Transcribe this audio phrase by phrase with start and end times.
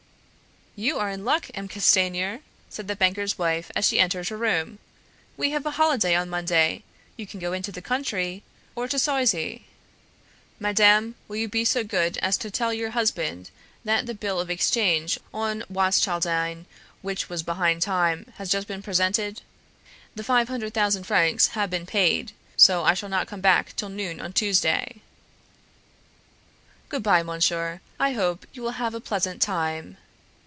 [0.73, 1.67] "You are in luck, M.
[1.67, 4.79] Castanier," said the banker's wife as he entered her room;
[5.35, 6.83] "we have a holiday on Monday;
[7.17, 8.41] you can go into the country,
[8.73, 9.63] or to Soizy."
[10.61, 13.49] "Madame, will you be so good as to tell your husband
[13.83, 16.65] that the bill of exchange on Watschildine,
[17.01, 19.41] which was behind time, has just been presented?
[20.15, 23.89] The five hundred thousand francs have been paid; so I shall not come back till
[23.89, 25.01] noon on Tuesday."
[26.87, 29.97] "Good by, monsieur; I hope you will have a pleasant time."